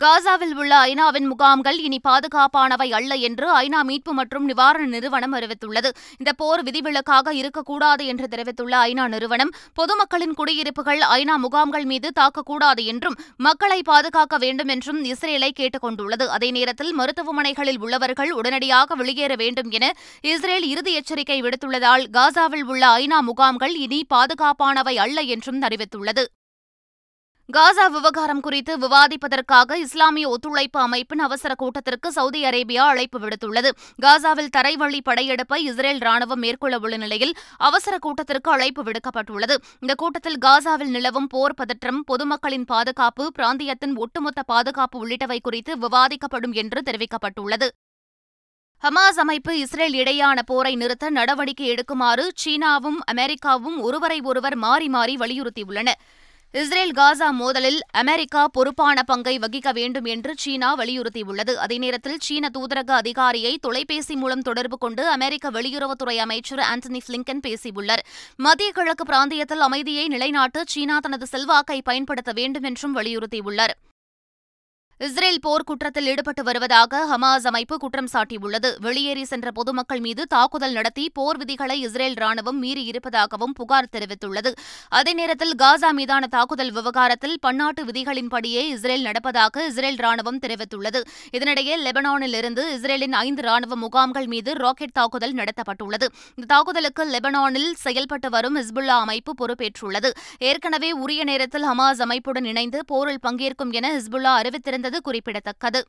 காசாவில் 0.00 0.54
உள்ள 0.54 0.74
ஐநாவின் 0.84 1.26
முகாம்கள் 1.30 1.78
இனி 1.78 2.00
பாதுகாப்பானவை 2.08 2.86
அல்ல 2.98 3.14
என்று 3.14 3.46
ஐநா 3.60 3.80
மீட்பு 3.82 4.12
மற்றும் 4.12 4.44
நிவாரண 4.44 4.86
நிறுவனம் 4.86 5.34
அறிவித்துள்ளது. 5.34 5.90
இந்த 6.18 6.32
போர் 6.32 6.62
விதிவிலக்காக 6.62 7.34
இருக்கக்கூடாது 7.34 8.06
என்று 8.06 8.28
தெரிவித்துள்ள 8.28 8.76
ஐநா 8.88 9.08
நிறுவனம் 9.08 9.52
பொதுமக்களின் 9.74 10.34
குடியிருப்புகள் 10.34 10.98
ஐநா 10.98 11.36
முகாம்கள் 11.36 11.84
மீது 11.84 12.10
தாக்கக்கூடாது 12.20 12.84
என்றும் 12.84 13.18
மக்களை 13.36 13.82
பாதுகாக்க 13.82 14.38
வேண்டும் 14.38 14.68
என்றும் 14.68 15.04
இஸ்ரேலை 15.04 15.50
கேட்டுக் 15.50 15.80
கொண்டுள்ளது 15.80 16.30
அதே 16.30 16.50
நேரத்தில் 16.50 16.92
மருத்துவமனைகளில் 16.98 17.80
உள்ளவர்கள் 17.80 18.32
உடனடியாக 18.32 18.94
வெளியேற 18.94 19.34
வேண்டும் 19.36 19.70
என 19.70 19.92
இஸ்ரேல் 20.20 20.68
இறுதி 20.68 20.94
எச்சரிக்கை 20.94 21.42
விடுத்துள்ளதால் 21.42 22.06
காசாவில் 22.12 22.64
உள்ள 22.64 22.86
ஐநா 22.98 23.20
முகாம்கள் 23.20 23.74
இனி 23.74 24.06
பாதுகாப்பானவை 24.14 24.94
அல்ல 24.96 25.20
என்றும் 25.20 25.62
அறிவித்துள்ளது. 25.62 26.24
காசா 27.48 27.84
விவகாரம் 27.86 28.40
குறித்து 28.40 28.72
விவாதிப்பதற்காக 28.78 29.76
இஸ்லாமிய 29.76 30.28
ஒத்துழைப்பு 30.28 30.80
அமைப்பின் 30.80 31.18
அவசர 31.18 31.54
கூட்டத்திற்கு 31.54 32.12
சவுதி 32.12 32.44
அரேபியா 32.44 32.84
அழைப்பு 32.92 33.18
விடுத்துள்ளது. 33.18 33.70
காசாவில் 34.02 34.52
தரைவழி 34.56 35.00
படையெடுப்பை 35.08 35.58
இஸ்ரேல் 35.64 35.98
ராணுவம் 35.98 36.42
மேற்கொள்ளவுள்ள 36.44 36.96
நிலையில் 36.96 37.34
அவசர 37.56 37.98
கூட்டத்திற்கு 37.98 38.50
அழைப்பு 38.50 38.82
விடுக்கப்பட்டுள்ளது. 38.82 39.56
இந்த 39.80 39.94
கூட்டத்தில் 39.94 40.38
காசாவில் 40.38 40.94
நிலவும் 40.96 41.26
போர் 41.26 41.54
பதற்றம் 41.54 42.00
பொதுமக்களின் 42.04 42.64
பாதுகாப்பு 42.64 43.26
பிராந்தியத்தின் 43.38 43.96
ஒட்டுமொத்த 43.96 44.42
பாதுகாப்பு 44.42 44.98
உள்ளிட்டவை 45.02 45.38
குறித்து 45.42 45.74
விவாதிக்கப்படும் 45.76 46.52
என்று 46.52 46.82
தெரிவிக்கப்பட்டுள்ளது. 46.90 47.68
ஹமாஸ் 48.84 49.20
அமைப்பு 49.24 49.58
இஸ்ரேல் 49.58 49.94
இடையான 49.94 50.38
போரை 50.46 50.74
நிறுத்த 50.76 51.10
நடவடிக்கை 51.10 51.66
எடுக்குமாறு 51.74 52.24
சீனாவும் 52.44 52.98
அமெரிக்காவும் 53.04 53.80
ஒருவரை 53.80 54.20
ஒருவர் 54.20 54.56
மாறி 54.56 54.88
மாறி 54.88 55.16
வலியுறுத்தியுள்ளன. 55.16 55.90
இஸ்ரேல் 56.54 56.90
காசா 56.90 57.28
மோதலில் 57.38 57.78
அமெரிக்கா 57.90 58.48
பொறுப்பான 58.48 59.02
பங்கை 59.02 59.38
வகிக்க 59.38 59.72
வேண்டும் 59.72 60.04
என்று 60.04 60.34
சீனா 60.36 60.76
வலியுறுத்தியுள்ளது. 60.76 61.54
அதே 61.54 61.78
நேரத்தில் 61.78 62.18
சீன 62.20 62.50
தூதரக 62.54 62.90
அதிகாரியை 62.90 63.58
தொலைபேசி 63.58 64.16
மூலம் 64.16 64.40
தொடர்பு 64.40 64.78
கொண்டு 64.78 65.08
அமெரிக்க 65.08 65.50
வெளியுறவுத்துறை 65.50 66.16
அமைச்சர் 66.16 66.58
ஆண்டனி 66.58 67.00
பிளிங்கன் 67.06 67.42
பேசியுள்ளார். 67.42 68.04
மத்திய 68.36 68.72
கிழக்கு 68.72 69.04
பிராந்தியத்தில் 69.04 69.60
அமைதியை 69.60 70.08
நிலைநாட்ட 70.08 70.64
சீனா 70.66 70.98
தனது 70.98 71.26
செல்வாக்கை 71.26 71.82
பயன்படுத்த 71.82 72.32
வேண்டும் 72.32 72.62
என்றும் 72.62 72.96
வலியுறுத்தியுள்ளார். 72.96 73.74
இஸ்ரேல் 75.06 75.38
போர் 75.44 75.64
குற்றத்தில் 75.68 76.08
ஈடுபட்டு 76.10 76.42
வருவதாக 76.46 76.98
ஹமாஸ் 77.10 77.46
அமைப்பு 77.50 77.76
குற்றம் 77.82 78.10
சாட்டியுள்ளது. 78.12 78.68
வெளியேறி 78.84 79.24
சென்ற 79.30 79.48
பொதுமக்கள் 79.56 80.02
மீது 80.04 80.22
தாக்குதல் 80.34 80.76
நடத்தி 80.78 81.04
போர் 81.16 81.38
விதிகளை 81.40 81.76
இஸ்ரேல் 81.86 82.14
ராணுவம் 82.20 82.58
மீறியிருப்பதாகவும் 82.64 83.54
புகார் 83.60 83.88
தெரிவித்துள்ளது. 83.94 84.50
அதே 84.98 85.12
நேரத்தில் 85.20 85.54
காசா 85.62 85.90
மீதான 85.98 86.26
தாக்குதல் 86.36 86.70
விவகாரத்தில் 86.76 87.34
பன்னாட்டு 87.46 87.84
விதிகளின்படியே 87.88 88.62
இஸ்ரேல் 88.74 89.06
நடப்பதாக 89.08 89.64
இஸ்ரேல் 89.70 89.98
ராணுவம் 90.04 90.38
தெரிவித்துள்ளது. 90.44 91.00
இதனிடையே 91.38 91.76
லெபனானில் 91.86 92.38
இருந்து 92.40 92.64
இஸ்ரேலின் 92.76 93.16
ஐந்து 93.24 93.44
ராணுவ 93.48 93.80
முகாம்கள் 93.84 94.28
மீது 94.34 94.54
ராக்கெட் 94.64 94.94
தாக்குதல் 95.00 95.34
நடத்தப்பட்டுள்ளது. 95.40 96.08
இந்த 96.36 96.48
தாக்குதலுக்கு 96.54 97.08
லெபனானில் 97.16 97.68
செயல்பட்டு 97.86 98.30
வரும் 98.36 98.60
ஹிஸ்புல்லா 98.62 99.00
அமைப்பு 99.08 99.34
பொறுப்பேற்றுள்ளது. 99.42 100.12
ஏற்கனவே 100.52 100.92
உரிய 101.02 101.24
நேரத்தில் 101.32 101.68
ஹமாஸ் 101.72 102.04
அமைப்புடன் 102.08 102.48
இணைந்து 102.54 102.80
போரில் 102.92 103.22
பங்கேற்கும் 103.28 103.74
என 103.80 103.92
ஹிஸ்புல்லா 103.98 104.34
அறிவித்திருந்தது. 104.44 104.90
குறிப்பிடத்தக்கது. 105.00 105.86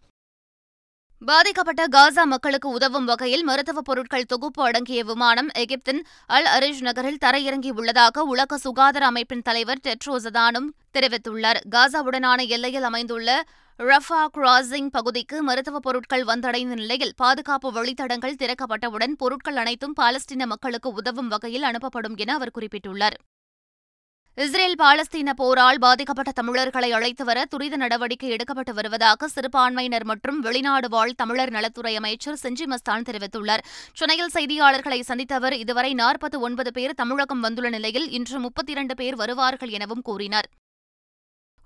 பாதிக்கப்பட்ட 1.25 1.87
காசா 1.87 2.23
மக்களுக்கு 2.23 2.69
உதவும் 2.69 3.05
வகையில் 3.05 3.43
மருத்துவப் 3.43 3.85
பொருட்கள் 3.85 4.25
தொகுப்பு 4.25 4.63
அடங்கிய 4.63 5.03
விமானம் 5.03 5.47
எகிப்தின் 5.47 5.99
அல் 6.25 6.45
அரிஷ் 6.45 6.81
நகரில் 6.81 7.17
தரையிறங்கியுள்ளதாக 7.25 8.19
உலக 8.19 8.57
சுகாதார 8.57 9.05
அமைப்பின் 9.05 9.41
தலைவர் 9.41 9.79
டெட்ரோசதானும் 9.83 10.69
தெரிவித்துள்ளார். 10.93 11.59
காசாவுடனான 11.69 12.47
எல்லையில் 12.47 12.83
அமைந்துள்ள 12.83 13.43
ரஃபா 13.79 14.27
கிராசிங் 14.33 14.87
பகுதிக்கு 14.87 15.43
மருத்துவப் 15.43 15.81
பொருட்கள் 15.81 16.23
வந்தடைந்த 16.23 16.73
நிலையில் 16.73 17.13
பாதுகாப்பு 17.15 17.71
வழித்தடங்கள் 17.71 18.35
திறக்கப்பட்டவுடன் 18.35 19.13
பொருட்கள் 19.17 19.55
அனைத்தும் 19.55 19.93
பாலஸ்தீன 20.01 20.45
மக்களுக்கு 20.45 20.91
உதவும் 20.91 21.27
வகையில் 21.27 21.63
அனுப்பப்படும் 21.63 22.15
என 22.15 22.33
அவர் 22.33 22.51
குறிப்பிட்டுள்ளார். 22.59 23.13
இஸ்ரேல் 24.37 24.77
பாலஸ்தீன 24.81 25.31
போரால் 25.39 25.79
பாதிக்கப்பட்ட 25.83 26.31
தமிழர்களை 26.37 26.87
அழைத்து 26.97 27.23
வர 27.25 27.39
துரித 27.45 27.75
நடவடிக்கை 27.75 28.29
எடுக்கப்பட்டு 28.35 28.73
வருவதாக 28.73 29.27
சிறுபான்மையினர் 29.27 30.05
மற்றும் 30.11 30.39
வெளிநாடு 30.39 30.87
வாழ் 30.95 31.13
தமிழர் 31.15 31.53
நலத்துறை 31.55 31.93
அமைச்சர் 31.99 32.39
செஞ்சி 32.43 32.65
மஸ்தான் 32.71 33.05
தெரிவித்துள்ளார். 33.09 33.63
சென்னையில் 33.93 34.33
செய்தியாளர்களை 34.37 34.99
சந்தித்த 35.09 35.35
அவர் 35.35 35.57
இதுவரை 35.57 35.93
நாற்பத்தி 35.93 36.39
ஒன்பது 36.39 36.71
பேர் 36.71 36.97
தமிழகம் 37.03 37.39
வந்துள்ள 37.39 37.69
நிலையில் 37.69 38.09
இன்று 38.09 38.39
முப்பத்தி 38.39 38.71
இரண்டு 38.71 38.95
பேர் 38.95 39.15
வருவார்கள் 39.15 39.69
எனவும் 39.69 40.05
கூறினார். 40.09 40.49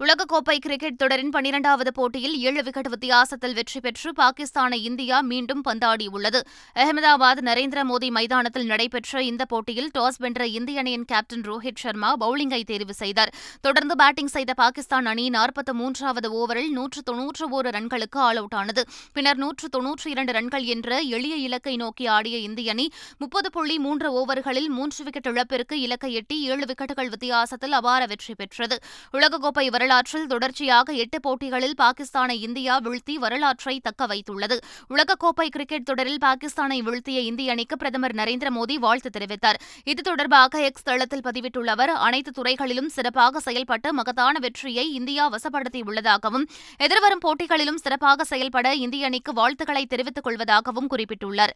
உலகக்கோப்பை 0.03 0.55
கிரிக்கெட் 0.57 0.97
தொடரின் 0.97 1.29
பனிரெண்டாவது 1.29 1.93
போட்டியில் 1.93 2.35
ஏழு 2.39 2.63
விக்கெட் 2.63 2.87
வித்தியாசத்தில் 2.87 3.53
வெற்றி 3.53 3.79
பெற்று 3.79 4.09
பாகிஸ்தானை 4.11 4.73
இந்தியா 4.73 5.21
மீண்டும் 5.21 5.61
பந்தாடியுள்ளது. 5.67 6.39
அகமதாபாத் 6.75 7.41
நரேந்திர 7.41 7.79
மோடி 7.91 8.09
மைதானத்தில் 8.09 8.65
நடைபெற்ற 8.65 9.23
இந்த 9.23 9.45
போட்டியில் 9.45 9.89
டாஸ் 9.97 10.19
வென்ற 10.19 10.47
இந்திய 10.47 10.79
அணியின் 10.79 11.05
கேப்டன் 11.05 11.41
ரோஹித் 11.41 11.81
சர்மா 11.83 12.15
பவுலிங்கை 12.19 12.63
தேர்வு 12.63 12.93
செய்தார். 12.93 13.31
தொடர்ந்து 13.61 13.95
பேட்டிங் 13.95 14.27
செய்த 14.27 14.53
பாகிஸ்தான் 14.53 15.05
அணி 15.05 15.29
நாற்பத்தி 15.29 15.73
மூன்றாவது 15.73 16.31
ஓவரில் 16.41 16.69
நூற்று 16.69 17.01
தொன்னூற்று 17.01 17.49
ஒரு 17.49 17.69
ரன்களுக்கு 17.69 18.21
ஆல் 18.27 18.35
அவுட் 18.35 18.53
ஆனது. 18.53 18.85
பின்னர் 19.13 19.37
நூற்று 19.37 19.69
தொன்னூற்று 19.69 20.11
இரண்டு 20.11 20.31
ரன்கள் 20.31 20.63
என்ற 20.63 20.99
எளிய 20.99 21.35
இலக்கை 21.35 21.75
நோக்கி 21.75 22.07
ஆடிய 22.07 22.37
இந்திய 22.37 22.71
அணி 22.71 22.87
முப்பது 23.17 23.51
புள்ளி 23.51 23.79
மூன்று 23.79 24.11
ஓவர்களில் 24.21 24.69
மூன்று 24.77 25.03
விக்கெட் 25.03 25.25
இழப்பிற்கு 25.25 25.79
இலக்கை 25.79 26.13
எட்டி 26.13 26.43
ஏழு 26.43 26.65
விக்கெட்டுகள் 26.65 27.09
வித்தியாசத்தில் 27.09 27.71
அபார 27.71 28.05
வெற்றி 28.05 28.35
பெற்றது. 28.35 28.79
உலகக்கோப்பை 29.13 29.85
வரலாற்றில் 29.87 30.31
தொடர்ச்சியாக 30.31 30.93
எட்டு 31.01 31.17
போட்டிகளில் 31.25 31.75
பாகிஸ்தானை 31.81 32.35
இந்தியா 32.47 32.73
வீழ்த்தி 32.85 33.13
வரலாற்றை 33.23 33.75
தக்க 33.85 34.07
வைத்துள்ளது. 34.11 34.55
உலகக்கோப்பை 34.93 35.45
கிரிக்கெட் 35.55 35.85
தொடரில் 35.89 36.19
பாகிஸ்தானை 36.25 36.79
வீழ்த்திய 36.87 37.19
இந்திய 37.29 37.51
அணிக்கு 37.51 37.75
பிரதமர் 37.77 38.15
நரேந்திர 38.15 38.49
மோடி 38.57 38.75
வாழ்த்து 38.85 39.11
தெரிவித்தார். 39.17 39.59
இது 39.91 40.03
தொடர்பாக 40.09 40.63
எக்ஸ் 40.69 40.87
தளத்தில் 40.89 41.23
பதிவிட்டுள்ள 41.27 41.71
அவர் 41.77 41.93
அனைத்து 42.07 42.33
துறைகளிலும் 42.39 42.91
சிறப்பாக 42.97 43.43
செயல்பட்டு 43.47 43.91
மகத்தான 43.93 44.35
வெற்றியை 44.47 44.85
இந்தியா 44.99 45.25
வசப்படுத்தியுள்ளதாகவும் 45.35 46.45
எதிர்வரும் 46.87 47.23
போட்டிகளிலும் 47.27 47.81
சிறப்பாக 47.85 48.27
செயல்பட 48.33 48.75
இந்திய 48.85 49.11
அணிக்கு 49.11 49.33
வாழ்த்துக்களை 49.33 49.85
தெரிவித்துக் 49.85 50.27
கொள்வதாகவும் 50.27 50.91
குறிப்பிட்டுள்ளார். 50.95 51.55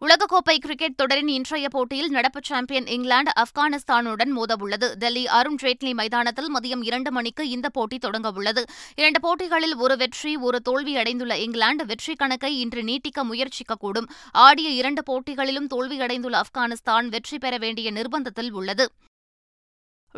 உலகக்கோப்பை 0.00 0.54
கிரிக்கெட் 0.58 0.96
தொடரின் 0.96 1.28
இன்றைய 1.28 1.68
போட்டியில் 1.68 2.08
நடப்பு 2.08 2.40
சாம்பியன் 2.42 2.86
இங்கிலாந்து 2.86 3.32
ஆப்கானிஸ்தானுடன் 3.42 4.32
மோதவுள்ளது. 4.36 4.94
டெல்லி 4.94 5.26
அருண் 5.26 5.58
ஜேட்லி 5.62 5.92
மைதானத்தில் 5.94 6.50
மதியம் 6.56 6.82
இரண்டு 6.82 7.12
மணிக்கு 7.12 7.48
இந்த 7.48 7.68
போட்டி 7.68 7.98
தொடங்கவுள்ளது. 8.06 8.62
இரண்டு 8.94 9.20
போட்டிகளில் 9.20 9.76
ஒரு 9.76 9.96
வெற்றி 9.96 10.36
ஒரு 10.36 10.60
தோல்வி 10.60 10.96
அடைந்துள்ள 10.96 11.38
இங்கிலாந்து 11.38 11.86
வெற்றி 11.86 12.14
கணக்கை 12.14 12.60
இன்று 12.60 12.82
நீட்டிக்க 12.82 13.24
முயற்சிக்கக்கூடும். 13.24 14.10
ஆடிய 14.32 14.70
இரண்டு 14.70 15.02
போட்டிகளிலும் 15.02 15.70
தோல்வியடைந்துள்ள 15.74 16.40
ஆப்கானிஸ்தான் 16.40 17.08
வெற்றி 17.08 17.38
பெற 17.38 17.56
வேண்டிய 17.58 17.92
நிர்பந்தத்தில் 17.92 18.50
உள்ளது. 18.50 18.90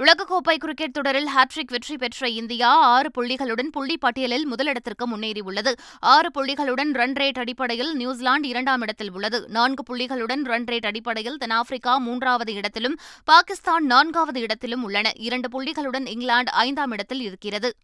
உலகக்கோப்பை 0.00 0.55
கிரிக்கெட் 0.57 0.93
தொடரில் 0.93 1.29
ஹாட்ரிக் 1.35 1.71
வெற்றி 1.71 1.97
பெற்ற 1.97 2.29
இந்தியா 2.29 2.71
ஆறு 2.71 3.11
புள்ளிகளுடன் 3.19 3.71
புள்ளி 3.71 3.97
பட்டியலில் 3.97 4.45
முதலிடத்திற்கு 4.53 5.05
முன்னேறியுள்ளது. 5.07 5.73
ஆறு 6.00 6.31
புள்ளிகளுடன் 6.38 6.93
ரன் 6.93 7.12
ரேட் 7.12 7.38
அடிப்படையில் 7.38 7.95
நியூசிலாந்து 7.95 8.49
இரண்டாம் 8.49 8.81
இடத்தில் 8.81 9.12
உள்ளது. 9.12 9.49
நான்கு 9.49 9.83
புள்ளிகளுடன் 9.88 10.45
ரன் 10.45 10.65
ரேட் 10.65 10.87
அடிப்படையில் 10.87 11.37
தென்னாப்பிரிக்கா 11.37 11.99
மூன்றாவது 11.99 12.55
இடத்திலும் 12.55 12.99
பாகிஸ்தான் 13.25 13.87
நான்காவது 13.87 14.41
இடத்திலும் 14.41 14.83
உள்ளன. 14.83 15.12
இரண்டு 15.17 15.50
புள்ளிகளுடன் 15.55 16.09
இங்கிலாந்து 16.09 16.53
ஐந்தாம் 16.53 16.91
இடத்தில் 16.91 17.21
இருக்கிறது. 17.21 17.75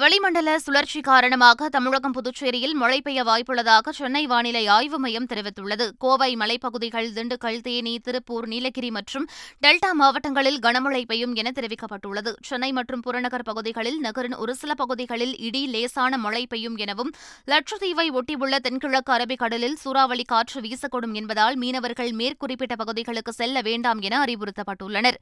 வளிமண்டல 0.00 0.58
சுழற்சி 0.58 1.00
காரணமாக 1.00 1.68
தமிழகம் 1.68 2.12
புதுச்சேரியில் 2.12 2.72
மழை 2.72 3.00
பெய்ய 3.00 3.22
வாய்ப்புள்ளதாக 3.24 3.90
சென்னை 3.90 4.26
வானிலை 4.26 4.66
ஆய்வு 4.66 4.98
மையம் 4.98 5.26
தெரிவித்துள்ளது. 5.26 5.90
கோவை 5.98 6.36
மலைப்பகுதிகள் 6.36 7.10
திண்டுக்கல் 7.16 7.60
தேனி 7.60 7.98
திருப்பூர் 7.98 8.46
நீலகிரி 8.46 8.90
மற்றும் 8.90 9.26
டெல்டா 9.66 9.90
மாவட்டங்களில் 9.92 10.58
கனமழை 10.58 11.04
பெய்யும் 11.06 11.34
என 11.34 11.52
தெரிவிக்கப்பட்டுள்ளது. 11.54 12.34
சென்னை 12.42 12.72
மற்றும் 12.72 13.00
புறநகர் 13.00 13.42
பகுதிகளில் 13.42 14.00
நகரின் 14.00 14.34
ஒரு 14.34 14.54
சில 14.54 14.74
பகுதிகளில் 14.74 15.38
இடி 15.38 15.66
லேசான 15.66 16.18
மழை 16.18 16.46
பெய்யும் 16.46 16.76
எனவும் 16.76 17.12
லட்சத்தீவை 17.46 18.08
ஒட்டியுள்ள 18.10 18.58
தென்கிழக்கு 18.58 19.12
அரபிக்கடலில் 19.12 19.80
சூறாவளி 19.84 20.22
காற்று 20.22 20.60
வீசக்கூடும் 20.60 21.12
என்பதால் 21.12 21.56
மீனவர்கள் 21.56 22.10
மேற்குறிப்பிட்ட 22.10 22.76
பகுதிகளுக்கு 22.76 23.32
செல்ல 23.32 23.60
வேண்டாம் 23.60 24.00
என 24.00 24.24
அறிவுறுத்தப்பட்டுள்ளனர். 24.24 25.20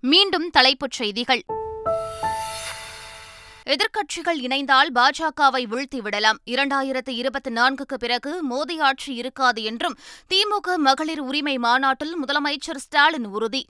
மீண்டும் 0.00 0.50
தலைப்புச் 0.50 0.98
செய்திகள். 1.00 1.44
எதிர்க்கட்சிகள் 3.66 4.38
இணைந்தால் 4.40 4.90
பாஜகவை 4.94 5.64
வீழ்த்திவிடலாம். 5.70 6.38
இரண்டாயிரத்து 6.44 7.08
இருபத்தி 7.08 7.50
நான்குக்கு 7.50 7.94
பிறகு 7.98 8.42
மோடி 8.50 8.80
ஆட்சி 8.80 9.14
இருக்காது 9.14 9.62
என்றும் 9.62 9.98
திமுக 10.34 10.76
மகளிர் 10.76 11.20
உரிமை 11.20 11.58
மாநாட்டில் 11.58 12.16
முதலமைச்சர் 12.24 12.76
ஸ்டாலின் 12.76 13.24
உறுதி. 13.24 13.66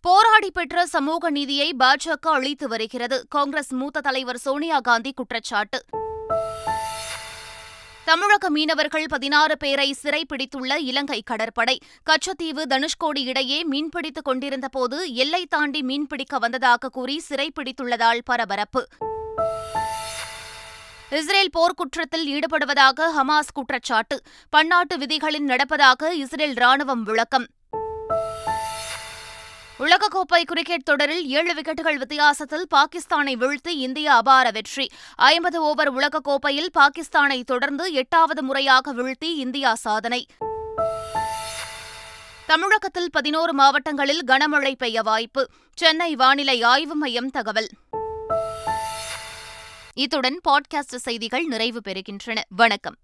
போராடி 0.00 0.50
பெற்ற 0.50 0.86
சமூக 0.86 1.30
நீதியை 1.30 1.74
பாஜக 1.78 2.20
அளித்து 2.20 2.68
வருகிறது. 2.68 3.26
காங்கிரஸ் 3.28 3.72
மூத்த 3.72 4.00
தலைவர் 4.00 4.38
சோனியா 4.38 4.80
காந்தி 4.80 5.12
குற்றச்சாட்டு. 5.12 5.84
தமிழக 8.06 8.50
மீனவர்கள் 8.50 9.06
பதினாறு 9.08 9.56
பேரை 9.56 9.96
சிறைப்பிடித்துள்ள 10.02 10.76
இலங்கை 10.76 11.22
கடற்படை. 11.22 11.78
கச்சத்தீவு 12.10 12.62
தனுஷ்கோடி 12.66 13.24
இடையே 13.24 13.66
மீன்பிடித்துக் 13.68 14.22
கொண்டிருந்தபோது 14.22 15.14
எல்லை 15.14 15.46
தாண்டி 15.46 15.80
மீன்பிடிக்க 15.80 16.38
வந்ததாக 16.38 16.88
கூறி 16.88 17.22
சிறைப்பிடித்துள்ளதால் 17.28 18.18
பரபரப்பு. 18.24 18.88
இஸ்ரேல் 21.10 21.50
போர்க்குற்றத்தில் 21.58 22.26
ஈடுபடுவதாக 22.26 23.08
ஹமாஸ் 23.16 23.54
குற்றச்சாட்டு. 23.54 24.20
பன்னாட்டு 24.50 24.98
விதிகளில் 24.98 25.46
நடப்பதாக 25.46 26.10
இஸ்ரேல் 26.10 26.54
ராணுவம் 26.54 27.02
விளக்கம். 27.02 27.46
உலகக்கோப்பை 29.78 30.42
கிரிக்கெட் 30.42 30.82
தொடரில் 30.82 31.26
ஏழு 31.28 31.54
விக்கெட்டுகள் 31.54 31.94
வித்தியாசத்தில் 31.94 32.66
பாகிஸ்தானை 32.74 33.34
வீழ்த்தி 33.34 33.68
இந்தியா 33.68 34.16
அபார 34.16 34.50
வெற்றி. 34.50 34.90
ஐம்பது 35.14 35.62
ஓவர் 35.62 35.94
உலகக்கோப்பையில் 35.94 36.68
பாகிஸ்தானை 36.78 37.42
தொடர்ந்து 37.42 37.92
எட்டாவது 37.92 38.42
முறையாக 38.42 38.94
வீழ்த்தி 38.94 39.24
இந்தியா 39.24 39.74
சாதனை. 39.74 40.26
தமிழகத்தில் 42.46 43.10
பதினோரு 43.10 43.52
மாவட்டங்களில் 43.52 44.24
கனமழை 44.26 44.72
பெய்ய 44.72 45.02
வாய்ப்பு. 45.02 45.50
சென்னை 45.74 46.14
வானிலை 46.14 46.62
ஆய்வு 46.62 46.94
மையம் 46.94 47.30
தகவல். 47.30 47.68
இத்துடன் 49.94 50.40
பாட்காஸ்ட் 50.48 50.94
செய்திகள் 50.96 51.44
நிறைவு 51.44 51.80
பெறுகின்றன. 51.88 52.38
வணக்கம். 52.48 52.96